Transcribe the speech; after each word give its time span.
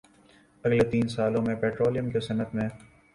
اگلے 0.63 0.85
تین 0.91 1.07
سالوں 1.07 1.41
میں 1.47 1.55
پٹرولیم 1.55 2.09
کی 2.11 2.19
صنعت 2.27 2.55
میں 2.55 2.67